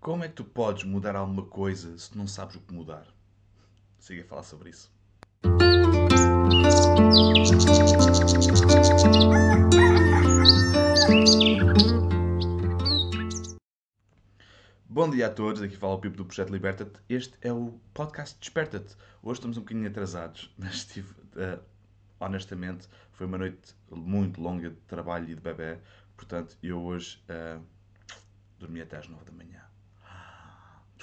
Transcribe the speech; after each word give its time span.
Como 0.00 0.24
é 0.24 0.28
que 0.28 0.34
tu 0.36 0.44
podes 0.44 0.84
mudar 0.84 1.14
alguma 1.14 1.44
coisa 1.44 1.98
se 1.98 2.16
não 2.16 2.26
sabes 2.26 2.56
o 2.56 2.60
que 2.60 2.72
mudar? 2.72 3.06
Siga 3.98 4.22
a 4.22 4.24
falar 4.24 4.42
sobre 4.44 4.70
isso. 4.70 4.90
Bom 14.88 15.10
dia 15.10 15.26
a 15.26 15.30
todos, 15.30 15.60
aqui 15.60 15.76
fala 15.76 15.92
o 15.92 15.98
Pipo 15.98 16.16
do 16.16 16.24
Projeto 16.24 16.48
Liberta-te. 16.48 16.98
Este 17.06 17.36
é 17.42 17.52
o 17.52 17.78
podcast 17.92 18.38
Desperta-te. 18.40 18.96
Hoje 19.22 19.38
estamos 19.38 19.58
um 19.58 19.60
bocadinho 19.60 19.86
atrasados, 19.86 20.50
mas 20.56 20.76
estive, 20.76 21.10
uh, 21.10 21.62
honestamente, 22.18 22.88
foi 23.12 23.26
uma 23.26 23.36
noite 23.36 23.74
muito 23.90 24.40
longa 24.40 24.70
de 24.70 24.76
trabalho 24.76 25.28
e 25.28 25.34
de 25.34 25.42
bebê, 25.42 25.78
portanto, 26.16 26.56
eu 26.62 26.80
hoje 26.80 27.22
uh, 27.28 27.62
dormi 28.58 28.80
até 28.80 28.96
às 28.96 29.06
9 29.06 29.26
da 29.26 29.32
manhã. 29.32 29.70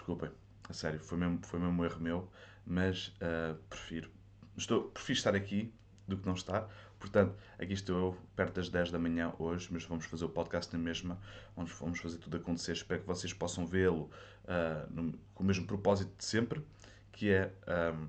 Desculpem, 0.07 0.31
a 0.69 0.71
sério, 0.71 1.01
foi 1.01 1.17
mesmo, 1.17 1.37
foi 1.43 1.59
mesmo 1.59 1.81
um 1.81 1.83
erro 1.83 1.99
meu, 1.99 2.29
mas 2.65 3.09
uh, 3.17 3.57
prefiro, 3.69 4.09
estou, 4.55 4.83
prefiro 4.83 5.17
estar 5.17 5.35
aqui 5.35 5.73
do 6.07 6.15
que 6.15 6.25
não 6.25 6.33
estar. 6.33 6.65
Portanto, 6.97 7.35
aqui 7.59 7.73
estou 7.73 7.97
eu, 7.97 8.17
perto 8.33 8.55
das 8.55 8.69
10 8.69 8.89
da 8.91 8.97
manhã 8.97 9.33
hoje, 9.37 9.67
mas 9.69 9.83
vamos 9.83 10.05
fazer 10.05 10.23
o 10.23 10.29
podcast 10.29 10.71
na 10.71 10.81
mesma, 10.81 11.19
vamos, 11.57 11.73
vamos 11.73 11.99
fazer 11.99 12.19
tudo 12.19 12.37
acontecer. 12.37 12.71
Espero 12.71 13.01
que 13.01 13.05
vocês 13.05 13.33
possam 13.33 13.67
vê-lo 13.67 14.09
uh, 14.45 15.13
com 15.35 15.43
o 15.43 15.45
mesmo 15.45 15.67
propósito 15.67 16.15
de 16.17 16.23
sempre, 16.23 16.65
que 17.11 17.29
é 17.29 17.51
um, 17.93 18.07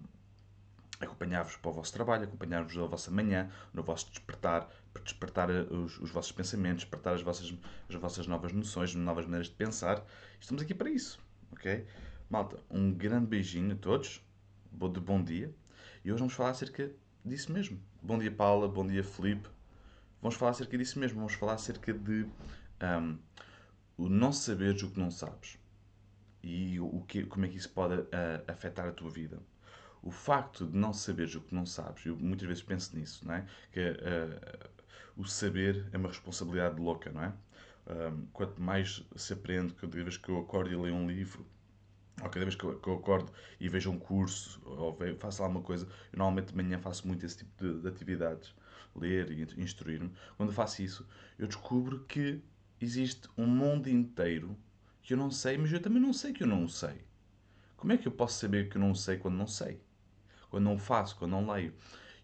acompanhar-vos 1.00 1.56
para 1.56 1.69
o 1.69 1.74
vosso 1.74 1.92
trabalho, 1.92 2.22
acompanhar-vos 2.22 2.76
na 2.76 2.87
vossa 2.87 3.10
manhã, 3.10 3.50
no 3.75 3.82
vosso 3.82 4.08
despertar, 4.10 4.70
para 4.92 5.03
despertar 5.03 5.50
os, 5.50 5.98
os, 5.98 6.12
vossos 6.12 6.31
pensamentos, 6.31 6.84
despertar 6.84 7.14
as 7.14 7.22
vossas, 7.22 7.53
as 7.88 7.94
vossas 7.97 8.28
novas 8.28 8.53
noções, 8.53 8.94
novas 8.94 9.25
maneiras 9.25 9.48
de 9.48 9.54
pensar. 9.56 10.06
Estamos 10.38 10.62
aqui 10.62 10.72
para 10.72 10.88
isso, 10.88 11.19
ok? 11.58 11.84
Malta, 12.30 12.58
um 12.70 12.92
grande 12.92 13.26
beijinho 13.26 13.72
a 13.72 13.76
todos, 13.76 14.24
de 14.70 15.00
bom 15.00 15.22
dia, 15.22 15.52
e 16.04 16.12
hoje 16.12 16.20
vamos 16.20 16.34
falar 16.34 16.50
acerca 16.50 16.91
disso 17.24 17.52
mesmo. 17.52 17.80
Bom 18.00 18.16
dia, 18.16 18.30
Paula, 18.30 18.69
bom 18.69 18.86
dia, 18.86 19.02
Felipe. 19.02 19.48
Vamos 20.22 20.36
falar 20.36 20.52
acerca 20.52 20.78
disso 20.78 20.98
mesmo, 20.98 21.19
vamos 21.19 21.34
falar 21.34 21.54
acerca 21.54 21.92
de 21.92 22.26
um, 22.82 23.19
o 23.96 24.08
não 24.08 24.32
saberes 24.32 24.82
o 24.82 24.91
que 24.91 24.98
não 24.98 25.10
sabes 25.10 25.58
e 26.42 26.78
o 26.78 27.02
que, 27.02 27.24
como 27.24 27.44
é 27.44 27.48
que 27.48 27.56
isso 27.56 27.70
pode 27.70 27.94
uh, 27.94 28.06
afetar 28.46 28.86
a 28.86 28.92
tua 28.92 29.10
vida 29.10 29.40
o 30.02 30.10
facto 30.10 30.64
de 30.66 30.76
não 30.76 30.92
saberes 30.92 31.34
o 31.34 31.40
que 31.40 31.54
não 31.54 31.66
sabes, 31.66 32.06
eu 32.06 32.16
muitas 32.16 32.46
vezes 32.46 32.62
penso 32.62 32.96
nisso, 32.96 33.26
não 33.26 33.34
é? 33.34 33.44
Que 33.72 33.90
uh, 33.90 34.70
o 35.16 35.25
saber 35.25 35.86
é 35.92 35.96
uma 35.96 36.08
responsabilidade 36.08 36.80
louca, 36.80 37.10
não 37.10 37.22
é? 37.22 37.32
Um, 37.88 38.26
quanto 38.32 38.60
mais 38.60 39.03
se 39.16 39.32
aprende, 39.32 39.72
cada 39.75 40.03
vez 40.03 40.16
que 40.16 40.28
eu 40.28 40.38
acordo 40.38 40.71
e 40.71 40.76
leio 40.76 40.94
um 40.94 41.09
livro, 41.09 41.47
ou 42.22 42.28
cada 42.28 42.44
vez 42.44 42.54
que 42.54 42.65
eu, 42.65 42.78
que 42.78 42.88
eu 42.88 42.94
acordo 42.94 43.32
e 43.59 43.69
vejo 43.69 43.91
um 43.91 43.99
curso, 43.99 44.60
ou 44.65 44.94
vejo, 44.94 45.16
faço 45.16 45.43
alguma 45.43 45.62
coisa, 45.62 45.87
eu 46.12 46.19
normalmente 46.19 46.49
de 46.49 46.56
manhã 46.56 46.78
faço 46.78 47.06
muito 47.06 47.25
esse 47.25 47.38
tipo 47.38 47.65
de, 47.65 47.81
de 47.81 47.88
atividades, 47.88 48.54
ler 48.94 49.31
e 49.31 49.62
instruir-me. 49.62 50.12
Quando 50.37 50.53
faço 50.53 50.82
isso, 50.82 51.09
eu 51.38 51.47
descubro 51.47 52.04
que 52.04 52.43
existe 52.81 53.28
um 53.38 53.47
mundo 53.47 53.88
inteiro 53.88 54.56
que 55.03 55.15
eu 55.15 55.16
não 55.16 55.31
sei, 55.31 55.56
mas 55.56 55.72
eu 55.72 55.81
também 55.81 56.03
não 56.03 56.12
sei 56.12 56.32
que 56.32 56.43
eu 56.43 56.47
não 56.47 56.69
sei. 56.69 57.03
Como 57.76 57.93
é 57.93 57.97
que 57.97 58.06
eu 58.06 58.12
posso 58.12 58.38
saber 58.38 58.69
que 58.69 58.76
eu 58.76 58.81
não 58.81 58.94
sei 58.94 59.16
quando 59.16 59.37
não 59.37 59.47
sei? 59.47 59.81
quando 60.50 60.65
não 60.65 60.78
faço, 60.78 61.16
quando 61.16 61.32
não 61.32 61.50
leio. 61.50 61.75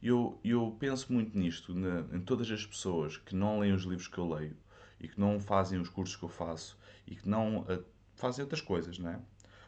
Eu, 0.03 0.39
eu 0.45 0.77
penso 0.79 1.13
muito 1.13 1.37
nisto, 1.37 1.75
na, 1.75 2.01
em 2.15 2.21
todas 2.21 2.51
as 2.51 2.67
pessoas 2.67 3.17
que 3.17 3.35
não 3.35 3.61
leem 3.61 3.73
os 3.73 3.85
livros 3.85 4.09
que 4.09 4.19
eu 4.19 4.29
leio 4.29 4.57
e 5.01 5.09
que 5.09 5.19
não 5.19 5.41
fazem 5.41 5.81
os 5.81 5.89
cursos 5.89 6.17
que 6.17 6.23
eu 6.23 6.29
faço 6.29 6.79
e 7.07 7.17
que 7.17 7.29
não 7.29 7.61
uh, 7.61 7.85
fazem 8.15 8.43
outras 8.43 8.61
coisas, 8.61 8.99
não 8.99 9.11
é? 9.11 9.21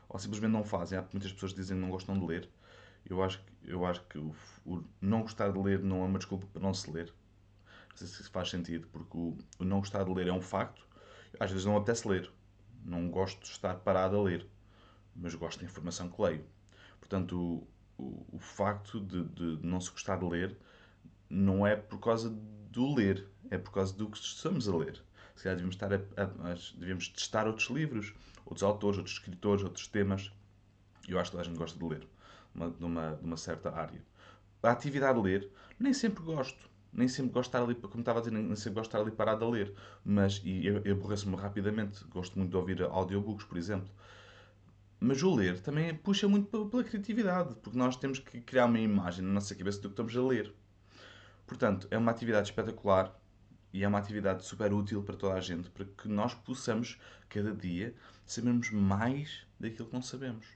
Ou 0.08 0.18
simplesmente 0.18 0.52
não 0.52 0.64
fazem. 0.64 0.98
Há 0.98 1.04
muitas 1.12 1.32
pessoas 1.32 1.52
que 1.52 1.60
dizem 1.60 1.76
que 1.76 1.82
não 1.82 1.90
gostam 1.90 2.18
de 2.18 2.24
ler. 2.24 2.48
Eu 3.04 3.22
acho, 3.22 3.42
eu 3.64 3.84
acho 3.84 4.02
que 4.04 4.18
o, 4.18 4.34
o 4.64 4.82
não 5.00 5.22
gostar 5.22 5.50
de 5.50 5.58
ler 5.58 5.82
não 5.82 6.02
é 6.02 6.06
uma 6.06 6.18
desculpa 6.18 6.46
para 6.46 6.62
não 6.62 6.72
se 6.72 6.90
ler. 6.90 7.12
Não 7.90 7.96
sei 7.96 8.06
se 8.06 8.20
isso 8.22 8.30
faz 8.30 8.50
sentido, 8.50 8.86
porque 8.92 9.16
o, 9.16 9.36
o 9.58 9.64
não 9.64 9.78
gostar 9.78 10.04
de 10.04 10.12
ler 10.12 10.28
é 10.28 10.32
um 10.32 10.40
facto. 10.40 10.86
Às 11.38 11.50
vezes 11.50 11.66
não 11.66 11.76
apetece 11.76 12.08
ler. 12.08 12.30
Não 12.84 13.10
gosto 13.10 13.42
de 13.42 13.48
estar 13.48 13.74
parado 13.76 14.16
a 14.16 14.22
ler. 14.22 14.46
Mas 15.14 15.34
gosto 15.34 15.60
da 15.60 15.66
informação 15.66 16.08
que 16.08 16.20
leio. 16.20 16.44
Portanto, 17.00 17.66
o, 17.98 18.26
o 18.32 18.38
facto 18.38 19.00
de, 19.00 19.24
de, 19.24 19.66
não 19.66 19.80
se 19.80 19.90
gostar 19.90 20.18
de 20.18 20.24
ler 20.24 20.56
não 21.28 21.66
é 21.66 21.74
por 21.74 21.98
causa 21.98 22.30
do 22.70 22.94
ler, 22.94 23.26
é 23.50 23.58
por 23.58 23.72
causa 23.72 23.94
do 23.94 24.10
que 24.10 24.18
estamos 24.18 24.68
a 24.68 24.76
ler. 24.76 25.02
Se 25.36 25.42
calhar 25.44 25.56
devíamos, 25.56 25.74
estar 25.74 25.92
a, 25.92 25.96
a, 25.96 26.52
a, 26.52 26.54
devíamos 26.78 27.08
testar 27.08 27.46
outros 27.46 27.68
livros, 27.68 28.14
outros 28.44 28.62
autores, 28.62 28.98
outros 28.98 29.16
escritores, 29.16 29.62
outros 29.62 29.86
temas. 29.86 30.32
Eu 31.06 31.18
acho 31.18 31.30
que 31.30 31.36
toda 31.36 31.42
a 31.42 31.50
gente 31.50 31.58
gosta 31.58 31.78
de 31.78 31.84
ler, 31.84 32.06
uma, 32.54 32.70
de, 32.70 32.84
uma, 32.84 33.14
de 33.14 33.24
uma 33.24 33.36
certa 33.36 33.70
área. 33.70 34.02
A 34.62 34.70
atividade 34.70 35.20
de 35.20 35.24
ler, 35.24 35.50
nem 35.78 35.92
sempre 35.92 36.24
gosto. 36.24 36.68
Nem 36.92 37.08
sempre 37.08 37.32
gosto 37.32 37.50
de 37.50 37.56
estar 37.56 37.62
ali, 37.62 37.74
como 37.74 38.00
estava 38.00 38.20
a 38.20 38.22
dizer, 38.22 38.32
nem 38.32 38.56
sempre 38.56 38.80
gosto 38.80 38.90
de 38.90 38.96
estar 38.96 39.00
ali 39.00 39.10
parado 39.10 39.44
a 39.44 39.48
ler. 39.50 39.74
Mas, 40.02 40.40
e 40.42 40.66
aborreço-me 40.90 41.36
rapidamente. 41.36 42.02
Gosto 42.06 42.38
muito 42.38 42.50
de 42.50 42.56
ouvir 42.56 42.82
audiobooks, 42.82 43.44
por 43.44 43.58
exemplo. 43.58 43.90
Mas 44.98 45.22
o 45.22 45.34
ler 45.34 45.60
também 45.60 45.94
puxa 45.94 46.26
muito 46.26 46.66
pela 46.68 46.82
criatividade, 46.82 47.54
porque 47.56 47.76
nós 47.76 47.96
temos 47.96 48.18
que 48.18 48.40
criar 48.40 48.64
uma 48.64 48.78
imagem 48.78 49.22
na 49.22 49.32
nossa 49.32 49.54
cabeça 49.54 49.78
do 49.80 49.88
que 49.88 49.92
estamos 49.92 50.16
a 50.16 50.22
ler. 50.22 50.52
Portanto, 51.46 51.86
é 51.90 51.98
uma 51.98 52.10
atividade 52.10 52.48
espetacular 52.48 53.14
e 53.72 53.84
é 53.84 53.88
uma 53.88 53.98
atividade 53.98 54.44
super 54.44 54.72
útil 54.72 55.02
para 55.02 55.16
toda 55.16 55.34
a 55.34 55.40
gente, 55.40 55.70
para 55.70 55.84
que 55.84 56.08
nós 56.08 56.34
possamos, 56.34 56.98
cada 57.28 57.52
dia, 57.52 57.94
sabermos 58.24 58.70
mais 58.70 59.46
daquilo 59.58 59.88
que 59.88 59.94
não 59.94 60.02
sabemos. 60.02 60.46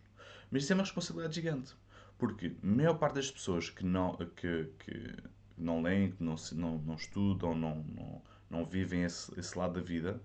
Mas 0.51 0.65
isso 0.65 0.73
é 0.73 0.75
uma 0.75 0.83
responsabilidade 0.83 1.35
gigante, 1.35 1.75
porque 2.19 2.57
a 2.63 2.67
maior 2.67 2.95
parte 2.95 3.15
das 3.15 3.31
pessoas 3.31 3.71
que 3.71 3.85
não, 3.85 4.17
que, 4.37 4.71
que 4.79 5.17
não 5.57 5.83
leem, 5.83 6.13
que 6.13 6.23
não, 6.23 6.35
não, 6.53 6.79
não 6.79 6.95
estudam, 6.95 7.55
não, 7.55 7.85
não, 7.85 8.23
não 8.49 8.65
vivem 8.65 9.05
esse, 9.05 9.39
esse 9.39 9.57
lado 9.57 9.75
da 9.75 9.81
vida, 9.81 10.21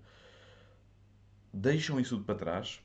deixam 1.52 2.00
isso 2.00 2.16
tudo 2.16 2.24
para 2.24 2.34
trás 2.34 2.80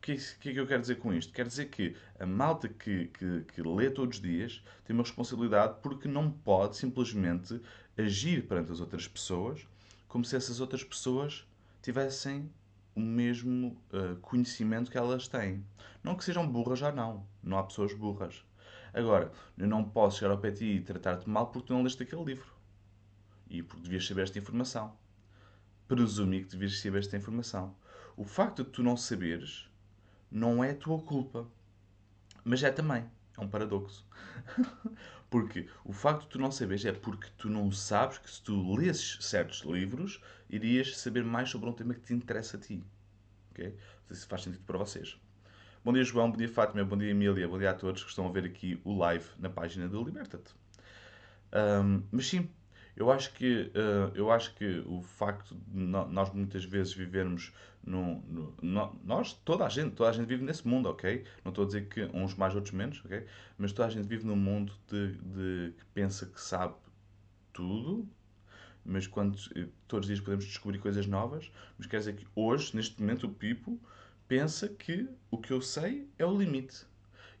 que, 0.00 0.16
que 0.40 0.50
é 0.50 0.52
que 0.52 0.60
eu 0.60 0.66
quero 0.66 0.80
dizer 0.80 0.96
com 0.96 1.12
isto? 1.12 1.32
Quero 1.32 1.48
dizer 1.48 1.66
que 1.66 1.96
a 2.18 2.26
malta 2.26 2.68
que, 2.68 3.08
que, 3.08 3.44
que 3.52 3.62
lê 3.62 3.90
todos 3.90 4.16
os 4.16 4.22
dias 4.22 4.62
tem 4.84 4.94
uma 4.94 5.02
responsabilidade 5.02 5.78
porque 5.82 6.08
não 6.08 6.30
pode 6.30 6.76
simplesmente 6.76 7.60
agir 7.96 8.46
perante 8.46 8.72
as 8.72 8.80
outras 8.80 9.08
pessoas 9.08 9.66
como 10.06 10.24
se 10.24 10.36
essas 10.36 10.60
outras 10.60 10.84
pessoas 10.84 11.46
tivessem 11.82 12.50
o 12.94 13.00
mesmo 13.00 13.76
uh, 13.92 14.16
conhecimento 14.22 14.90
que 14.90 14.96
elas 14.96 15.28
têm. 15.28 15.64
Não 16.02 16.14
que 16.14 16.24
sejam 16.24 16.50
burras 16.50 16.78
já 16.78 16.90
não. 16.90 17.26
Não 17.42 17.58
há 17.58 17.62
pessoas 17.62 17.92
burras. 17.92 18.42
Agora, 18.94 19.30
eu 19.58 19.66
não 19.66 19.84
posso 19.84 20.18
chegar 20.18 20.30
ao 20.30 20.38
pé 20.38 20.50
de 20.50 20.58
ti 20.58 20.64
e 20.64 20.80
tratar-te 20.80 21.28
mal 21.28 21.48
porque 21.48 21.66
tu 21.66 21.74
não 21.74 21.82
leste 21.82 22.02
aquele 22.02 22.24
livro. 22.24 22.50
E 23.48 23.62
porque 23.62 23.82
devias 23.82 24.06
saber 24.06 24.22
esta 24.22 24.38
informação. 24.38 24.96
Presumi 25.86 26.44
que 26.44 26.50
devias 26.50 26.80
saber 26.80 27.00
esta 27.00 27.16
informação. 27.16 27.76
O 28.16 28.24
facto 28.24 28.64
de 28.64 28.70
tu 28.70 28.82
não 28.82 28.96
saberes 28.96 29.68
não 30.30 30.62
é 30.62 30.72
tua 30.74 31.00
culpa. 31.00 31.46
Mas 32.44 32.62
é 32.62 32.70
também. 32.70 33.04
É 33.36 33.40
um 33.40 33.48
paradoxo. 33.48 34.06
porque 35.28 35.68
o 35.84 35.92
facto 35.92 36.22
de 36.22 36.28
tu 36.28 36.38
não 36.38 36.50
saberes 36.50 36.84
é 36.84 36.92
porque 36.92 37.28
tu 37.36 37.50
não 37.50 37.70
sabes 37.70 38.18
que 38.18 38.30
se 38.30 38.42
tu 38.42 38.74
lesses 38.74 39.18
certos 39.20 39.60
livros, 39.62 40.20
irias 40.48 40.96
saber 40.96 41.24
mais 41.24 41.50
sobre 41.50 41.68
um 41.68 41.72
tema 41.72 41.94
que 41.94 42.00
te 42.00 42.14
interessa 42.14 42.56
a 42.56 42.60
ti. 42.60 42.82
Ok? 43.50 43.68
Não 43.68 44.08
sei 44.08 44.16
se 44.16 44.26
faz 44.26 44.42
sentido 44.42 44.64
para 44.64 44.78
vocês. 44.78 45.18
Bom 45.84 45.92
dia, 45.92 46.04
João. 46.04 46.30
Bom 46.30 46.36
dia, 46.36 46.48
Fátima. 46.48 46.84
Bom 46.84 46.96
dia, 46.96 47.10
Emília. 47.10 47.46
Bom 47.46 47.58
dia 47.58 47.70
a 47.70 47.74
todos 47.74 48.02
que 48.02 48.10
estão 48.10 48.26
a 48.26 48.32
ver 48.32 48.44
aqui 48.44 48.80
o 48.84 48.96
live 48.96 49.26
na 49.38 49.48
página 49.48 49.88
do 49.88 50.02
Liberta-te. 50.02 50.54
Um, 51.52 52.02
mas 52.10 52.26
sim, 52.26 52.50
eu 52.96 53.10
acho 53.10 53.32
que, 53.34 53.70
uh, 53.74 54.10
eu 54.14 54.30
acho 54.30 54.54
que 54.54 54.82
o 54.86 55.02
facto 55.02 55.54
de 55.54 55.78
nós 55.78 56.32
muitas 56.32 56.64
vezes 56.64 56.94
vivermos 56.94 57.52
no, 57.84 58.22
nós, 59.04 59.34
toda 59.44 59.64
a 59.64 59.68
gente, 59.68 59.94
toda 59.94 60.10
a 60.10 60.12
gente 60.12 60.26
vive 60.26 60.42
nesse 60.42 60.66
mundo, 60.66 60.88
ok? 60.88 61.24
Não 61.44 61.50
estou 61.50 61.64
a 61.64 61.66
dizer 61.66 61.88
que 61.88 62.04
uns 62.12 62.34
mais, 62.34 62.54
outros 62.54 62.72
menos, 62.72 63.00
ok? 63.04 63.24
Mas 63.56 63.72
toda 63.72 63.86
a 63.86 63.90
gente 63.90 64.08
vive 64.08 64.26
num 64.26 64.34
mundo 64.34 64.72
de, 64.88 65.12
de 65.12 65.72
que 65.78 65.84
pensa 65.94 66.26
que 66.26 66.40
sabe 66.40 66.74
tudo, 67.52 68.08
mas 68.84 69.06
quando 69.06 69.38
todos 69.86 70.04
os 70.04 70.06
dias 70.06 70.20
podemos 70.20 70.44
descobrir 70.46 70.78
coisas 70.78 71.06
novas, 71.06 71.50
mas 71.78 71.86
quer 71.86 71.98
dizer 71.98 72.16
que 72.16 72.26
hoje, 72.34 72.74
neste 72.74 73.00
momento, 73.00 73.26
o 73.26 73.30
Pipo 73.30 73.78
pensa 74.26 74.68
que 74.68 75.08
o 75.30 75.38
que 75.38 75.52
eu 75.52 75.60
sei 75.60 76.08
é 76.18 76.24
o 76.24 76.36
limite. 76.36 76.86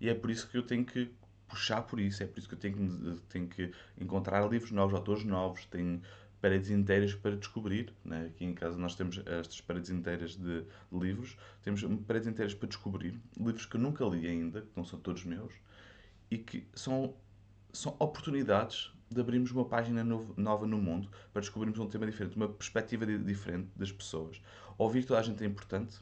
E 0.00 0.08
é 0.08 0.14
por 0.14 0.30
isso 0.30 0.48
que 0.48 0.56
eu 0.56 0.62
tenho 0.62 0.84
que 0.84 1.10
puxar 1.48 1.82
por 1.82 2.00
isso. 2.00 2.22
É 2.22 2.26
por 2.26 2.38
isso 2.38 2.48
que 2.48 2.54
eu 2.54 2.58
tenho 2.58 2.74
que, 2.74 3.20
tenho 3.28 3.48
que 3.48 3.72
encontrar 4.00 4.48
livros 4.48 4.70
novos, 4.70 4.94
autores 4.94 5.24
novos, 5.24 5.64
tenho 5.66 6.00
paredes 6.40 6.70
inteiras 6.70 7.14
para 7.14 7.36
descobrir. 7.36 7.92
Né? 8.04 8.26
Aqui 8.26 8.44
em 8.44 8.54
casa 8.54 8.78
nós 8.78 8.94
temos 8.94 9.20
estas 9.26 9.60
paredes 9.60 9.90
inteiras 9.90 10.36
de, 10.36 10.62
de, 10.62 10.66
livros, 10.98 11.36
temos 11.62 11.82
paredes 12.06 12.28
inteiras 12.28 12.54
para 12.54 12.68
descobrir, 12.68 13.20
livros 13.38 13.66
que 13.66 13.76
eu 13.76 13.80
nunca 13.80 14.04
li 14.04 14.26
ainda, 14.26 14.62
que 14.62 14.70
não 14.76 14.84
são 14.84 14.98
todos 14.98 15.24
meus, 15.24 15.52
e 16.30 16.38
que 16.38 16.66
são, 16.74 17.14
são 17.72 17.96
oportunidades 17.98 18.92
de 19.10 19.20
abrirmos 19.20 19.50
uma 19.52 19.64
página 19.64 20.02
novo, 20.02 20.34
nova 20.36 20.66
no 20.66 20.78
mundo 20.78 21.08
para 21.32 21.40
descobrirmos 21.40 21.78
um 21.78 21.86
tema 21.86 22.06
diferente, 22.06 22.36
uma 22.36 22.48
perspectiva 22.48 23.06
diferente 23.06 23.68
das 23.76 23.92
pessoas. 23.92 24.40
Ouvir 24.76 25.04
toda 25.04 25.20
a 25.20 25.22
gente 25.22 25.42
é 25.42 25.46
importante, 25.46 25.98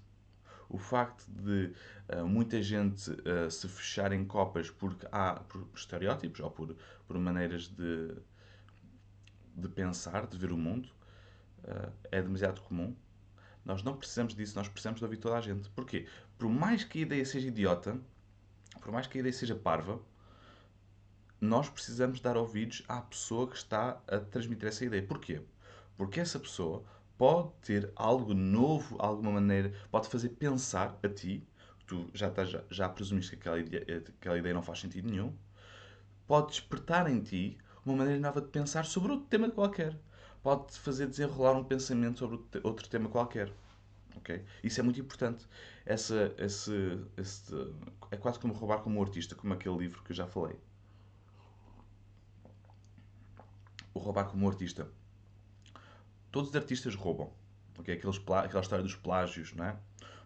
o 0.68 0.78
facto 0.78 1.24
de 1.28 1.72
uh, 2.14 2.26
muita 2.26 2.62
gente 2.62 3.10
uh, 3.10 3.50
se 3.50 3.68
fechar 3.68 4.12
em 4.12 4.24
copas 4.24 4.70
porque 4.70 5.06
há 5.12 5.34
por 5.34 5.66
estereótipos 5.74 6.40
ou 6.40 6.50
por, 6.50 6.76
por 7.06 7.18
maneiras 7.18 7.68
de, 7.68 8.14
de 9.54 9.68
pensar, 9.68 10.26
de 10.26 10.36
ver 10.38 10.52
o 10.52 10.56
mundo, 10.56 10.88
uh, 11.64 11.92
é 12.10 12.20
demasiado 12.22 12.60
comum. 12.62 12.94
Nós 13.64 13.82
não 13.82 13.96
precisamos 13.96 14.34
disso, 14.34 14.56
nós 14.56 14.68
precisamos 14.68 14.98
de 14.98 15.04
ouvir 15.04 15.16
toda 15.16 15.36
a 15.36 15.40
gente. 15.40 15.70
Porquê? 15.70 16.06
Por 16.38 16.48
mais 16.48 16.84
que 16.84 16.98
a 16.98 17.02
ideia 17.02 17.24
seja 17.24 17.48
idiota, 17.48 17.98
por 18.80 18.92
mais 18.92 19.06
que 19.06 19.16
a 19.16 19.20
ideia 19.20 19.32
seja 19.32 19.54
parva, 19.54 20.00
nós 21.40 21.68
precisamos 21.68 22.20
dar 22.20 22.36
ouvidos 22.36 22.82
à 22.88 23.00
pessoa 23.00 23.48
que 23.48 23.56
está 23.56 24.00
a 24.06 24.18
transmitir 24.18 24.68
essa 24.68 24.84
ideia. 24.84 25.02
Porquê? 25.02 25.42
Porque 25.96 26.20
essa 26.20 26.38
pessoa 26.38 26.84
pode 27.16 27.50
ter 27.62 27.92
algo 27.96 28.34
novo, 28.34 28.96
alguma 28.98 29.32
maneira, 29.32 29.72
pode 29.90 30.08
fazer 30.08 30.30
pensar 30.30 30.98
a 31.02 31.08
ti, 31.08 31.46
tu 31.86 32.08
já, 32.12 32.28
estás, 32.28 32.50
já, 32.50 32.62
já 32.70 32.88
presumiste 32.88 33.32
que 33.32 33.36
aquela 33.36 33.58
ideia, 33.58 34.04
aquela 34.20 34.38
ideia 34.38 34.54
não 34.54 34.62
faz 34.62 34.80
sentido 34.80 35.08
nenhum, 35.08 35.32
pode 36.26 36.48
despertar 36.48 37.10
em 37.10 37.20
ti 37.20 37.58
uma 37.84 37.96
maneira 37.96 38.20
nova 38.20 38.40
de 38.40 38.48
pensar 38.48 38.84
sobre 38.84 39.12
outro 39.12 39.26
tema 39.28 39.50
qualquer. 39.50 39.96
Pode 40.42 40.78
fazer 40.78 41.06
desenrolar 41.06 41.52
um 41.52 41.64
pensamento 41.64 42.18
sobre 42.18 42.40
outro 42.62 42.88
tema 42.88 43.08
qualquer. 43.08 43.52
Okay? 44.16 44.44
Isso 44.62 44.80
é 44.80 44.82
muito 44.82 45.00
importante. 45.00 45.46
Essa, 45.86 46.34
esse, 46.38 46.98
esse, 47.16 47.54
é 48.10 48.16
quase 48.16 48.38
como 48.38 48.52
roubar 48.54 48.78
como 48.78 48.98
um 48.98 49.02
artista, 49.02 49.34
como 49.34 49.52
aquele 49.54 49.76
livro 49.76 50.02
que 50.02 50.12
eu 50.12 50.16
já 50.16 50.26
falei. 50.26 50.58
O 53.92 53.98
roubar 53.98 54.24
como 54.24 54.44
um 54.44 54.48
artista 54.48 54.88
todos 56.34 56.50
os 56.50 56.56
artistas 56.56 56.96
roubam. 56.96 57.30
Okay? 57.78 57.94
Aqueles, 57.94 58.16
aquela 58.18 58.60
história 58.60 58.82
dos 58.82 58.96
plágios, 58.96 59.54
não 59.54 59.66
é? 59.66 59.76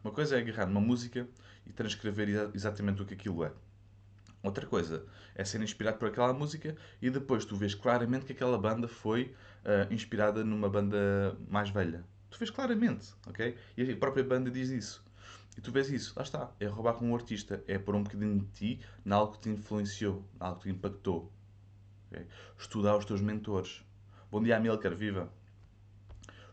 Uma 0.03 0.11
coisa 0.11 0.37
é 0.37 0.41
agarrar 0.41 0.65
numa 0.65 0.81
música 0.81 1.29
e 1.67 1.73
transcrever 1.73 2.51
exatamente 2.55 3.03
o 3.03 3.05
que 3.05 3.13
aquilo 3.13 3.45
é. 3.45 3.53
Outra 4.43 4.67
coisa 4.67 5.05
é 5.35 5.45
ser 5.45 5.61
inspirado 5.61 5.99
por 5.99 6.09
aquela 6.09 6.33
música 6.33 6.75
e 7.03 7.11
depois 7.11 7.45
tu 7.45 7.57
vês 7.57 7.75
claramente 7.75 8.25
que 8.25 8.33
aquela 8.33 8.57
banda 8.57 8.89
foi 8.89 9.35
uh, 9.65 9.93
inspirada 9.93 10.43
numa 10.43 10.71
banda 10.71 11.37
mais 11.47 11.69
velha. 11.69 12.03
Tu 12.31 12.39
vês 12.39 12.51
claramente, 12.51 13.13
ok? 13.27 13.55
E 13.77 13.93
a 13.93 13.97
própria 13.99 14.25
banda 14.25 14.51
diz 14.51 14.71
isso. 14.71 15.05
E 15.59 15.61
tu 15.61 15.71
vês 15.71 15.91
isso, 15.91 16.15
lá 16.17 16.23
está. 16.23 16.51
É 16.59 16.65
roubar 16.65 16.95
como 16.95 17.11
um 17.11 17.15
artista. 17.15 17.63
É 17.67 17.79
pôr 17.79 17.95
um 17.95 18.03
bocadinho 18.03 18.39
de 18.39 18.47
ti 18.47 18.81
em 19.05 19.13
algo 19.13 19.35
que 19.35 19.41
te 19.41 19.51
influenciou, 19.51 20.25
em 20.41 20.45
algo 20.45 20.61
que 20.61 20.71
te 20.71 20.75
impactou. 20.75 21.31
Okay? 22.11 22.27
Estudar 22.57 22.97
os 22.97 23.05
teus 23.05 23.21
mentores. 23.21 23.85
Bom 24.31 24.43
dia, 24.43 24.57
Amilcar, 24.57 24.95
viva! 24.95 25.31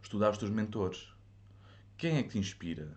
Estudar 0.05 0.31
os 0.31 0.37
teus 0.37 0.51
mentores. 0.51 1.07
Quem 1.97 2.17
é 2.17 2.23
que 2.23 2.29
te 2.29 2.37
inspira? 2.37 2.95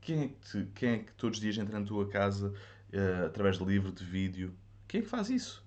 Quem 0.00 0.22
é 0.22 0.28
que, 0.28 0.40
te, 0.40 0.70
quem 0.74 0.90
é 0.90 0.98
que 0.98 1.12
todos 1.12 1.38
os 1.38 1.42
dias 1.42 1.56
entra 1.56 1.78
na 1.78 1.86
tua 1.86 2.08
casa 2.08 2.52
uh, 2.92 3.26
através 3.26 3.58
de 3.58 3.64
livro, 3.64 3.92
de 3.92 4.04
vídeo? 4.04 4.54
Quem 4.86 5.00
é 5.00 5.02
que 5.02 5.08
faz 5.08 5.30
isso? 5.30 5.64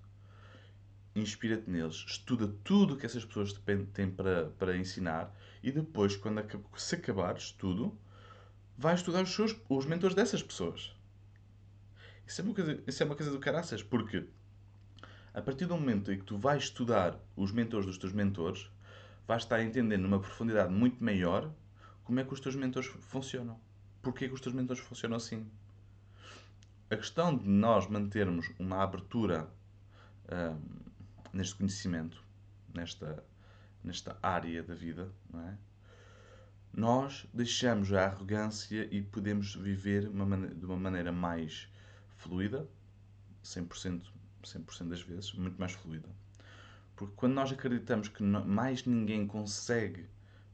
Inspira-te 1.16 1.70
neles, 1.70 2.06
estuda 2.08 2.48
tudo 2.64 2.94
o 2.94 2.98
que 2.98 3.06
essas 3.06 3.26
pessoas 3.26 3.54
têm 3.94 4.10
para, 4.10 4.50
para 4.58 4.78
ensinar 4.78 5.36
e 5.62 5.72
depois, 5.72 6.16
quando 6.16 6.42
se 6.78 6.96
acabares 6.96 7.52
tudo, 7.52 7.98
vai 8.78 8.96
estudar 8.96 9.22
os, 9.24 9.34
seus, 9.34 9.56
os 9.70 9.86
mentores 9.86 10.16
dessas 10.16 10.42
pessoas. 10.42 10.96
Isso 12.26 12.42
é, 12.42 12.44
uma 12.44 12.54
coisa, 12.54 12.84
isso 12.88 13.04
é 13.04 13.06
uma 13.06 13.16
coisa 13.16 13.32
do 13.32 13.40
caraças, 13.40 13.84
porque 13.84 14.26
a 15.34 15.42
partir 15.42 15.66
do 15.66 15.76
momento 15.76 16.12
em 16.12 16.18
que 16.18 16.26
tu 16.26 16.38
vais 16.38 16.64
estudar 16.64 17.20
os 17.36 17.52
mentores 17.52 17.86
dos 17.86 17.98
teus 17.98 18.14
mentores, 18.14 18.70
vais 19.28 19.44
estar 19.44 19.58
a 19.58 19.64
entender 19.64 19.98
numa 19.98 20.20
profundidade 20.20 20.72
muito 20.74 21.04
maior 21.04 21.52
como 22.04 22.20
é 22.20 22.24
que 22.24 22.34
os 22.34 22.40
teus 22.40 22.56
mentores 22.56 22.90
funcionam. 22.90 23.60
Porquê 24.02 24.28
que 24.28 24.34
os 24.34 24.42
teus 24.42 24.54
mentores 24.56 24.82
funcionam 24.82 25.18
assim? 25.18 25.50
A 26.90 26.98
questão 26.98 27.38
de 27.38 27.48
nós 27.48 27.88
mantermos 27.88 28.52
uma 28.60 28.84
abertura 28.84 29.48
hum, 30.32 30.60
neste 31.32 31.56
conhecimento, 31.56 32.22
nesta, 32.74 33.24
nesta 33.84 34.18
área 34.22 34.62
da 34.62 34.74
vida, 34.74 35.12
não 35.32 35.42
é? 35.48 35.58
nós 36.74 37.28
deixamos 37.34 37.92
a 37.92 38.06
arrogância 38.06 38.88
e 38.92 39.02
podemos 39.02 39.56
viver 39.56 40.08
uma 40.08 40.48
de 40.48 40.66
uma 40.66 40.78
maneira 40.78 41.12
mais 41.12 41.68
fluida, 42.16 42.68
100%, 43.44 44.02
100 44.44 44.88
das 44.88 45.02
vezes, 45.02 45.34
muito 45.34 45.60
mais 45.60 45.74
fluida. 45.74 46.08
Porque 46.96 47.14
quando 47.16 47.34
nós 47.34 47.52
acreditamos 47.52 48.08
que 48.08 48.22
mais 48.24 48.86
ninguém 48.86 49.26
consegue 49.26 50.08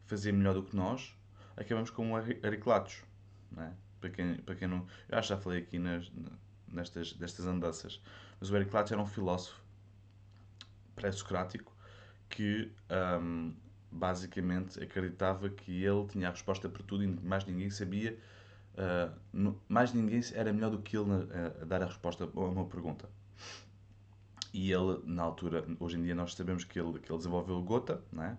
fazer 0.06 0.32
melhor 0.32 0.54
do 0.54 0.64
que 0.64 0.76
nós, 0.76 1.16
acabamos 1.56 1.90
como 1.90 2.16
ariculatos. 2.16 3.04
Não 3.52 3.64
é? 3.64 3.74
para, 4.00 4.10
quem, 4.10 4.36
para 4.38 4.56
quem 4.56 4.68
não. 4.68 4.86
Eu 5.10 5.18
acho 5.18 5.28
que 5.28 5.34
já 5.36 5.40
falei 5.40 5.60
aqui 5.60 5.80
nas, 5.80 6.12
nestas 6.68 7.14
destas 7.14 7.46
andanças. 7.46 8.02
Mas 8.40 8.50
o 8.50 8.56
Heraclitus 8.56 8.92
era 8.92 9.02
um 9.02 9.06
filósofo 9.06 9.62
pré-socrático 10.96 11.76
que 12.30 12.72
um, 13.22 13.54
basicamente 13.92 14.82
acreditava 14.82 15.50
que 15.50 15.84
ele 15.84 16.06
tinha 16.08 16.28
a 16.28 16.32
resposta 16.32 16.68
para 16.68 16.84
tudo 16.84 17.04
e 17.04 17.08
mais 17.08 17.46
ninguém 17.46 17.70
sabia, 17.70 18.18
uh, 18.74 19.56
mais 19.68 19.94
ninguém 19.94 20.22
era 20.34 20.52
melhor 20.52 20.72
do 20.72 20.82
que 20.82 20.98
ele 20.98 21.12
a 21.62 21.66
dar 21.66 21.82
a 21.82 21.86
resposta 21.86 22.26
a 22.26 22.40
uma 22.40 22.66
pergunta. 22.66 23.10
E 24.54 24.72
ele, 24.72 25.02
na 25.04 25.24
altura, 25.24 25.66
hoje 25.80 25.98
em 25.98 26.04
dia 26.04 26.16
nós 26.16 26.34
sabemos 26.34 26.64
que 26.64 26.80
ele, 26.80 27.00
que 27.00 27.12
ele 27.12 27.18
desenvolveu 27.18 27.62
gota, 27.62 28.02
não 28.12 28.24
é? 28.24 28.38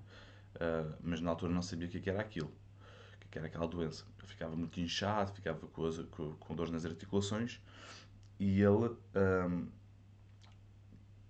Uh, 0.56 0.94
mas 1.02 1.20
na 1.20 1.30
altura 1.30 1.52
não 1.52 1.62
sabia 1.62 1.86
o 1.86 1.90
que, 1.90 2.08
era 2.08 2.20
aquilo, 2.20 2.48
o 2.48 3.28
que, 3.28 3.38
era 3.38 3.46
aquela 3.46 3.66
doença. 3.66 4.04
Ele 4.18 4.26
ficava 4.26 4.56
muito 4.56 4.80
inchado, 4.80 5.32
ficava 5.32 5.66
com, 5.66 5.84
as, 5.84 5.98
com, 6.10 6.34
com 6.34 6.54
dores 6.54 6.72
nas 6.72 6.84
articulações 6.84 7.60
e 8.38 8.60
ele 8.60 8.90
um, 9.48 9.68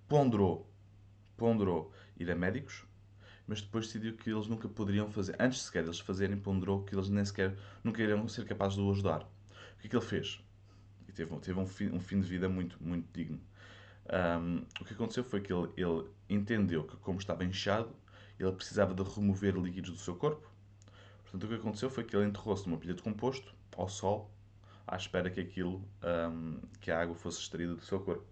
ponderou, 0.07 0.71
ponderou 1.37 1.93
ir 2.17 2.31
a 2.31 2.35
médicos, 2.35 2.85
mas 3.47 3.63
depois 3.63 3.87
decidiu 3.87 4.17
que 4.17 4.31
eles 4.31 4.47
nunca 4.47 4.69
poderiam 4.69 5.11
fazer, 5.11 5.37
antes 5.41 5.63
sequer 5.63 5.85
eles 5.85 6.01
fazerem, 6.01 6.37
ponderou 6.37 6.85
que 6.85 6.95
eles 6.95 7.09
nem 7.09 7.25
sequer, 7.25 7.57
nunca 7.83 8.03
iriam 8.03 8.29
ser 8.29 8.45
capazes 8.45 8.77
de 8.77 8.83
o 8.83 8.91
ajudar. 8.91 9.23
O 9.23 9.81
que 9.81 9.87
é 9.87 9.91
que 9.91 9.97
ele 9.97 10.05
fez? 10.05 10.41
E 11.09 11.13
teve, 11.13 11.35
teve 11.41 11.59
um, 11.59 11.67
fim, 11.67 11.91
um 11.91 12.01
fim 12.01 12.21
de 12.21 12.29
vida 12.29 12.49
muito, 12.49 12.83
muito 12.83 13.09
digno. 13.13 13.41
Um, 14.11 14.65
o 14.81 14.85
que 14.85 14.95
aconteceu 14.95 15.23
foi 15.23 15.41
que 15.41 15.53
ele, 15.53 15.69
ele 15.77 16.05
entendeu 16.29 16.85
que, 16.85 16.97
como 16.97 17.19
estava 17.19 17.45
inchado, 17.45 17.95
ele 18.39 18.53
precisava 18.53 18.95
de 18.95 19.03
remover 19.03 19.55
líquidos 19.57 19.91
do 19.91 19.99
seu 19.99 20.17
corpo. 20.17 20.49
Portanto, 21.23 21.45
o 21.45 21.49
que 21.49 21.55
aconteceu 21.55 21.91
foi 21.91 22.05
que 22.05 22.17
ele 22.17 22.27
enterrou-se 22.27 22.67
numa 22.67 22.79
pilha 22.79 22.95
de 22.95 23.03
composto, 23.03 23.55
ao 23.77 23.89
sol, 23.89 24.31
à 24.87 24.97
espera 24.97 25.31
que 25.31 25.41
aquilo, 25.41 25.85
um, 26.03 26.61
que 26.81 26.91
a 26.91 27.01
água 27.01 27.15
fosse 27.15 27.41
extraída 27.41 27.75
do 27.75 27.83
seu 27.83 28.01
corpo. 28.01 28.27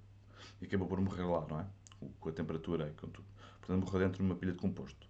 E 0.61 0.67
acabou 0.67 0.89
por 0.89 1.01
morrer 1.01 1.25
lá, 1.25 1.47
não 1.49 1.61
é? 1.61 1.67
Com 2.19 2.29
a 2.29 2.33
temperatura 2.33 2.89
e 2.89 2.93
com 3.01 3.09
tudo. 3.09 3.27
Portanto, 3.61 3.85
morreu 3.85 4.01
dentro 4.01 4.19
de 4.19 4.25
uma 4.25 4.35
pilha 4.35 4.53
de 4.53 4.59
composto. 4.59 5.07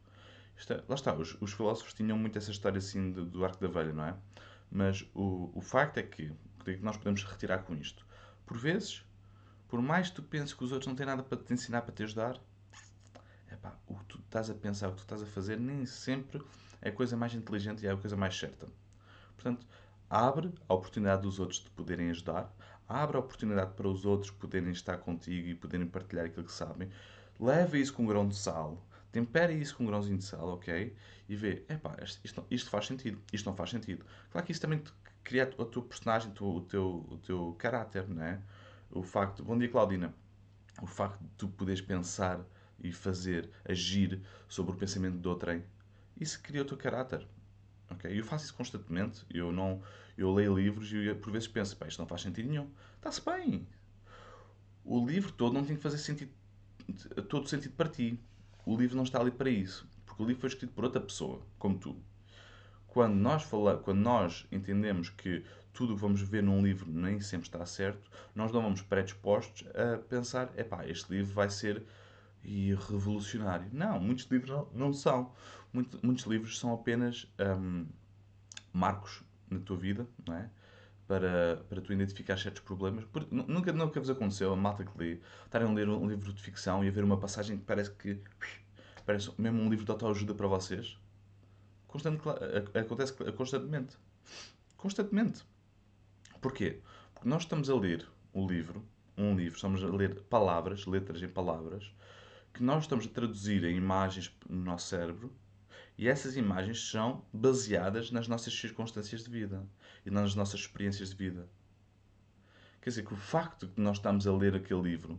É, 0.69 0.83
lá 0.89 0.95
está, 0.95 1.15
os, 1.15 1.37
os, 1.41 1.53
filósofos 1.53 1.93
tinham 1.93 2.19
muito 2.19 2.39
essa 2.39 2.51
história 2.51 2.79
assim 2.79 3.13
do, 3.13 3.25
do 3.27 3.45
arco 3.45 3.61
da 3.61 3.69
velha, 3.69 3.93
não 3.93 4.05
é? 4.05 4.17
Mas 4.71 5.07
o, 5.15 5.51
o 5.55 5.61
facto 5.61 5.99
é 5.99 6.03
que, 6.03 6.33
o 6.61 6.65
que 6.65 6.77
nós 6.79 6.97
podemos 6.97 7.23
retirar 7.23 7.59
com 7.59 7.77
isto? 7.77 8.07
Por 8.45 8.57
vezes, 8.57 9.05
por 9.69 9.81
mais 9.81 10.09
que 10.09 10.17
tu 10.17 10.23
penses 10.23 10.55
que 10.55 10.65
os 10.65 10.73
outros 10.73 10.87
não 10.87 10.95
têm 10.95 11.07
nada 11.07 11.23
para 11.23 11.39
te 11.39 11.53
ensinar, 11.53 11.83
para 11.83 11.95
te 11.95 12.03
ajudar, 12.03 12.41
epá, 13.51 13.75
o 13.87 13.95
que 13.95 14.05
tu 14.05 14.19
estás 14.19 14.51
a 14.51 14.55
pensar, 14.55 14.89
o 14.89 14.93
que 14.93 14.99
tu 14.99 15.03
estás 15.03 15.23
a 15.23 15.27
fazer, 15.27 15.59
nem 15.59 15.85
sempre 15.87 16.43
é 16.81 16.89
a 16.89 16.93
coisa 16.93 17.17
mais 17.17 17.35
inteligente 17.35 17.83
e 17.83 17.87
é 17.87 17.93
a 17.93 17.97
coisa 17.97 18.17
mais 18.17 18.39
certa. 18.39 18.67
Portanto, 19.35 19.67
abre 20.09 20.53
a 20.69 20.75
oportunidade 20.75 21.23
dos 21.23 21.39
outros 21.41 21.61
de 21.61 21.71
poderem 21.71 22.11
ajudar, 22.11 22.55
abre 22.89 23.17
a 23.17 23.21
oportunidade 23.21 23.73
para 23.75 23.89
os 23.89 24.05
outros 24.05 24.31
poderem 24.31 24.71
estar 24.71 24.99
contigo 24.99 25.49
e 25.49 25.55
poderem 25.55 25.87
partilhar 25.87 26.27
aquilo 26.27 26.47
que 26.47 26.53
sabem, 26.53 26.91
leva 27.41 27.77
isso 27.77 27.93
com 27.93 28.05
um 28.05 28.07
grão 28.07 28.27
de 28.29 28.37
sal, 28.37 28.83
tempera 29.11 29.53
isso 29.53 29.77
com 29.77 29.85
um 29.85 29.87
grãozinho 29.87 30.19
de 30.19 30.25
sal, 30.25 30.49
ok? 30.49 30.95
E 31.29 31.35
vê, 31.37 31.65
epá, 31.69 31.97
isto, 32.03 32.45
isto 32.51 32.71
faz 32.71 32.87
sentido, 32.87 33.21
isto 33.33 33.47
não 33.47 33.57
faz 33.57 33.71
sentido. 33.71 34.05
Claro 34.31 34.47
que 34.47 34.53
isso 34.53 34.61
também 34.61 34.83
cria 35.25 35.43
a 35.43 35.65
tua 35.65 35.83
personagem, 35.83 36.33
o 36.41 36.61
teu, 36.61 37.05
o 37.11 37.19
teu 37.19 37.57
caráter, 37.59 38.09
não 38.09 38.23
é? 38.23 38.41
O 38.91 39.03
facto. 39.03 39.43
Bom 39.43 39.59
dia, 39.59 39.69
Claudina. 39.69 40.15
O 40.81 40.87
facto 40.87 41.21
de 41.21 41.29
tu 41.37 41.49
poderes 41.49 41.81
pensar 41.81 42.41
e 42.79 42.93
fazer, 42.93 43.51
agir 43.65 44.21
sobre 44.49 44.73
o 44.73 44.77
pensamento 44.77 45.17
do 45.17 45.31
outrem, 45.31 45.65
isso 46.21 46.41
cria 46.43 46.63
o 46.63 46.65
teu 46.65 46.77
caráter. 46.77 47.27
Okay? 47.91 48.19
Eu 48.19 48.25
faço 48.25 48.45
isso 48.45 48.55
constantemente. 48.55 49.25
Eu 49.31 49.53
não, 49.53 49.83
eu 50.17 50.33
leio 50.33 50.57
livros 50.57 50.93
e 50.93 51.15
por 51.15 51.33
vezes 51.33 51.49
penso, 51.49 51.77
isto 51.87 51.99
não 51.99 52.07
faz 52.07 52.23
sentido 52.23 52.49
nenhum. 52.49 52.71
Está-se 52.97 53.25
bem. 53.25 53.67
O 54.85 55.05
livro 55.05 55.33
todo 55.33 55.55
não 55.55 55.65
tem 55.65 55.77
que 55.77 55.83
fazer 55.83 55.99
sentido, 55.99 56.31
todo 57.29 57.49
sentido 57.49 57.75
para 57.75 57.89
ti. 57.89 58.21
O 58.65 58.77
livro 58.77 58.97
não 58.97 59.05
está 59.05 59.21
ali 59.21 59.31
para 59.31 59.51
isso. 59.51 59.89
Porque 60.05 60.23
o 60.23 60.27
livro 60.27 60.41
foi 60.41 60.49
escrito 60.49 60.73
por 60.73 60.85
outra 60.85 61.01
pessoa, 61.01 61.43
como 61.59 61.79
tu. 61.79 61.97
Quando 62.97 63.17
nós, 63.17 63.43
fala, 63.43 63.77
quando 63.77 63.99
nós 63.99 64.47
entendemos 64.51 65.11
que 65.11 65.45
tudo 65.75 65.93
o 65.93 65.97
que 65.97 66.01
vamos 66.01 66.23
ver 66.23 66.43
num 66.43 66.63
livro 66.63 66.91
nem 66.91 67.21
sempre 67.21 67.47
está 67.47 67.67
certo, 67.67 68.11
nós 68.35 68.51
não 68.51 68.63
vamos 68.63 68.81
predispostos 68.81 69.69
a 69.77 69.99
pensar, 69.99 70.51
epá, 70.57 70.83
este 70.89 71.13
livro 71.13 71.35
vai 71.35 71.51
ser 71.51 71.83
revolucionário. 72.89 73.69
Não, 73.71 74.01
muitos 74.01 74.25
livros 74.31 74.67
não, 74.73 74.95
são. 74.95 75.31
Muito, 75.75 76.01
muitos 76.03 76.25
livros 76.25 76.59
são 76.59 76.73
apenas 76.73 77.31
um, 77.39 77.85
marcos 78.73 79.23
na 79.51 79.59
tua 79.59 79.77
vida, 79.77 80.07
não 80.27 80.35
é? 80.35 80.49
para, 81.07 81.63
para 81.69 81.83
tu 81.83 81.93
identificar 81.93 82.39
certos 82.39 82.63
problemas. 82.63 83.05
Por, 83.05 83.31
nunca, 83.31 83.75
nunca 83.75 84.01
vos 84.01 84.09
aconteceu, 84.09 84.55
a 84.55 84.57
malta 84.57 84.87
que 84.87 84.99
lê, 84.99 85.21
estarem 85.45 85.69
a 85.69 85.71
ler 85.71 85.87
um 85.87 86.09
livro 86.09 86.33
de 86.33 86.43
ficção 86.43 86.83
e 86.83 86.89
a 86.89 86.91
ver 86.91 87.05
uma 87.05 87.19
passagem 87.19 87.59
que 87.59 87.65
parece 87.65 87.91
que 87.91 88.19
parece 89.05 89.31
mesmo 89.39 89.61
um 89.61 89.69
livro 89.69 89.85
de 89.85 89.91
autoajuda 89.91 90.33
para 90.33 90.47
vocês. 90.47 90.97
Constante, 91.97 92.21
acontece 92.79 93.15
constantemente. 93.33 93.97
Constantemente. 94.77 95.45
Porquê? 96.43 96.83
Porque 97.15 97.27
nós 97.27 97.45
estamos 97.45 97.71
a 97.71 97.75
ler 97.75 98.07
o 98.35 98.47
livro, 98.47 98.85
um 99.17 99.35
livro, 99.35 99.57
estamos 99.57 99.83
a 99.83 99.87
ler 99.87 100.21
palavras, 100.25 100.85
letras 100.85 101.23
em 101.23 101.29
palavras, 101.29 101.91
que 102.53 102.63
nós 102.63 102.85
estamos 102.85 103.07
a 103.07 103.09
traduzir 103.09 103.65
em 103.65 103.77
imagens 103.77 104.31
no 104.47 104.63
nosso 104.63 104.89
cérebro 104.89 105.33
e 105.97 106.07
essas 106.07 106.37
imagens 106.37 106.91
são 106.91 107.25
baseadas 107.33 108.11
nas 108.11 108.29
nossas 108.29 108.53
circunstâncias 108.53 109.25
de 109.25 109.31
vida 109.31 109.67
e 110.05 110.11
nas 110.11 110.35
nossas 110.35 110.61
experiências 110.61 111.09
de 111.09 111.17
vida. 111.17 111.49
Quer 112.83 112.91
dizer 112.91 113.07
que 113.07 113.15
o 113.15 113.17
facto 113.17 113.67
de 113.67 113.73
que 113.73 113.81
nós 113.81 113.97
estamos 113.97 114.27
a 114.27 114.33
ler 114.33 114.55
aquele 114.55 114.83
livro 114.83 115.19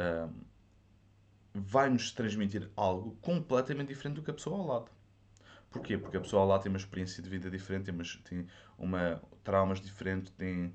um, 0.00 0.32
vai 1.52 1.90
nos 1.90 2.10
transmitir 2.12 2.70
algo 2.74 3.14
completamente 3.20 3.88
diferente 3.88 4.16
do 4.16 4.22
que 4.22 4.30
a 4.30 4.34
pessoa 4.34 4.56
ao 4.56 4.66
lado. 4.66 4.97
Porquê? 5.70 5.98
Porque 5.98 6.16
a 6.16 6.20
pessoa 6.20 6.44
lado 6.44 6.62
tem 6.62 6.70
uma 6.70 6.78
experiência 6.78 7.22
de 7.22 7.28
vida 7.28 7.50
diferente, 7.50 7.84
tem, 7.86 7.94
uma, 7.94 8.04
tem 8.24 8.46
uma, 8.78 9.22
traumas 9.44 9.80
diferentes, 9.80 10.32
tem, 10.32 10.74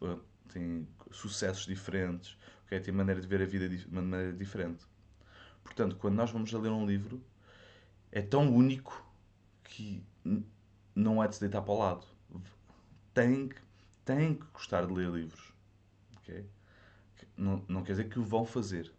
uh, 0.00 0.20
tem 0.48 0.88
sucessos 1.10 1.66
diferentes, 1.66 2.36
okay? 2.64 2.80
tem 2.80 2.92
maneira 2.92 3.20
de 3.20 3.26
ver 3.26 3.42
a 3.42 3.46
vida 3.46 3.68
de 3.68 3.86
uma 3.86 4.00
maneira 4.02 4.32
diferente. 4.32 4.84
Portanto, 5.62 5.96
quando 5.96 6.14
nós 6.14 6.30
vamos 6.30 6.54
a 6.54 6.58
ler 6.58 6.70
um 6.70 6.86
livro, 6.86 7.22
é 8.10 8.22
tão 8.22 8.54
único 8.54 9.04
que 9.62 10.02
não 10.94 11.22
é 11.22 11.28
de 11.28 11.34
se 11.34 11.40
deitar 11.40 11.62
para 11.62 11.72
o 11.72 11.78
lado. 11.78 12.06
Tem, 13.12 13.50
tem 14.04 14.34
que 14.34 14.46
gostar 14.52 14.86
de 14.86 14.92
ler 14.92 15.10
livros. 15.10 15.52
Okay? 16.18 16.46
Não, 17.36 17.64
não 17.68 17.82
quer 17.82 17.92
dizer 17.92 18.08
que 18.08 18.18
o 18.18 18.24
vão 18.24 18.44
fazer, 18.44 18.92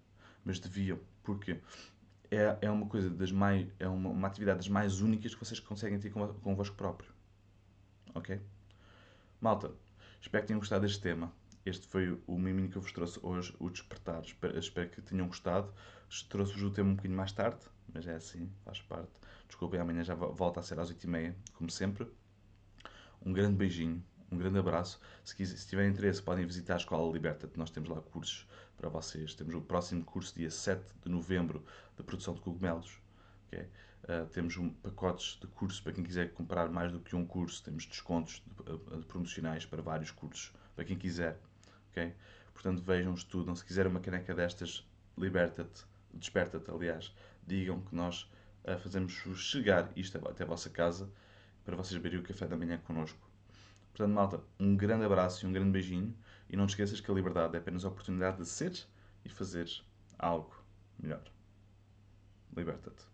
mas 0.44 0.60
deviam. 0.60 1.00
Porque 1.24 1.60
é, 2.36 2.58
é 2.62 2.72
uma 2.72 2.88
coisa 2.88 3.10
das 3.10 3.32
mais. 3.32 3.68
É 3.80 3.88
uma, 3.88 4.10
uma 4.10 4.28
atividade 4.28 4.58
das 4.58 4.70
mais 4.70 5.02
únicas 5.02 5.34
que 5.34 5.40
vocês 5.44 5.60
conseguem 5.60 6.00
ter 6.00 6.12
convosco 6.12 6.76
próprio. 6.76 7.12
Ok? 8.14 8.40
Malta, 9.42 9.72
espero 10.22 10.44
que 10.44 10.48
tenham 10.48 10.60
gostado 10.60 10.82
deste 10.82 11.02
tema. 11.02 11.32
Este 11.66 11.88
foi 11.88 12.22
o 12.28 12.38
miminho 12.38 12.70
que 12.70 12.78
eu 12.78 12.82
vos 12.82 12.92
trouxe 12.92 13.20
hoje, 13.24 13.56
o 13.60 13.70
despertar. 13.70 14.22
Espero, 14.24 14.58
espero 14.58 14.90
que 14.90 15.02
tenham 15.02 15.28
gostado. 15.28 15.74
Trouxe-vos 16.30 16.64
o 16.64 16.72
tema 16.72 16.90
um 16.90 16.96
bocadinho 16.96 17.18
mais 17.18 17.32
tarde, 17.32 17.66
mas 17.92 18.08
é 18.08 18.16
assim, 18.16 18.52
faz 18.64 18.82
parte. 18.82 19.20
Desculpem, 19.48 19.80
amanhã 19.80 20.04
já 20.04 20.14
volta 20.14 20.60
a 20.60 20.64
ser 20.64 20.80
às 20.80 20.92
8h30, 20.92 21.34
como 21.54 21.70
sempre. 21.70 22.08
Um 23.26 23.34
grande 23.34 23.56
beijinho, 23.56 24.04
um 24.32 24.38
grande 24.38 24.60
abraço. 24.60 25.00
Se, 25.24 25.36
quiser, 25.36 25.58
se 25.58 25.68
tiverem 25.68 25.92
interesse, 25.92 26.22
podem 26.22 26.46
visitar 26.46 26.74
a 26.74 26.78
Escola 26.78 27.12
Liberta-te. 27.12 27.58
Nós 27.58 27.70
temos 27.70 27.90
lá 27.90 28.02
cursos 28.02 28.48
para 28.78 28.90
vocês. 28.90 29.34
Temos 29.34 29.54
o 29.56 29.62
próximo 29.62 30.04
curso, 30.04 30.36
dia 30.36 30.50
7 30.50 30.84
de 31.04 31.10
novembro, 31.10 31.64
de 31.96 32.04
produção 32.04 32.34
de 32.34 32.42
cogumelos. 32.42 33.00
Okay? 33.48 33.68
Uh, 34.04 34.28
temos 34.32 34.58
um, 34.58 34.70
pacotes 34.70 35.40
de 35.40 35.48
curso 35.48 35.82
para 35.82 35.94
quem 35.94 36.04
quiser 36.04 36.32
comprar 36.34 36.70
mais 36.70 36.92
do 36.92 37.00
que 37.00 37.16
um 37.16 37.26
curso. 37.26 37.64
Temos 37.64 37.86
descontos 37.86 38.44
de, 38.46 38.72
uh, 38.72 39.00
de 39.00 39.06
promocionais 39.06 39.66
para 39.66 39.82
vários 39.82 40.12
cursos, 40.12 40.54
para 40.76 40.86
quem 40.86 40.98
quiser. 40.98 41.40
Okay? 41.92 42.14
Portanto, 42.54 42.82
vejam, 42.82 43.14
estudam. 43.14 43.56
Se 43.56 43.64
quiser 43.66 43.88
uma 43.88 44.00
caneca 44.00 44.34
destas, 44.34 44.86
liberta-te, 45.18 45.86
desperta-te, 46.14 46.70
aliás 46.70 47.14
digam 47.46 47.82
que 47.82 47.96
nós 47.96 48.24
uh, 48.64 48.78
fazemos 48.80 49.14
chegar 49.36 49.92
isto 49.96 50.18
até 50.28 50.44
a 50.44 50.48
vossa 50.48 50.70
casa 50.70 51.10
para 51.64 51.76
vocês 51.76 52.00
beberem 52.00 52.20
o 52.20 52.24
café 52.24 52.48
da 52.48 52.58
manhã 52.58 52.78
connosco. 52.80 53.25
Portanto, 53.96 54.14
malta, 54.14 54.42
um 54.60 54.76
grande 54.76 55.06
abraço 55.06 55.46
e 55.46 55.48
um 55.48 55.54
grande 55.54 55.72
beijinho. 55.72 56.14
E 56.50 56.58
não 56.58 56.68
te 56.68 56.72
esqueças 56.72 57.00
que 57.00 57.10
a 57.10 57.14
liberdade 57.14 57.56
é 57.56 57.60
apenas 57.60 57.86
a 57.86 57.88
oportunidade 57.88 58.38
de 58.38 58.46
seres 58.46 58.86
e 59.24 59.30
fazeres 59.30 59.84
algo 60.20 60.54
melhor. 61.00 61.24
Liberta-te. 62.56 63.06